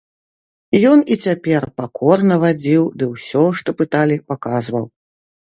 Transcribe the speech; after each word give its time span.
Ён 0.91 1.03
і 1.15 1.17
цяпер 1.25 1.67
пакорна 1.83 2.39
вадзіў 2.45 2.83
ды 3.03 3.13
ўсё, 3.13 3.45
што 3.61 3.69
пыталі, 3.83 4.15
паказваў. 4.31 4.85